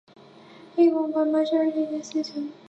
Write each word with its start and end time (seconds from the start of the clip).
He 0.75 0.89
won 0.89 1.11
by 1.11 1.25
majority 1.25 1.85
decision. 1.85 2.53